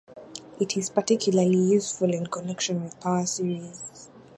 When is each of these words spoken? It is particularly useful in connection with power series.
It 0.59 0.75
is 0.77 0.89
particularly 0.89 1.59
useful 1.59 2.11
in 2.11 2.25
connection 2.25 2.83
with 2.83 2.99
power 2.99 3.27
series. 3.27 4.09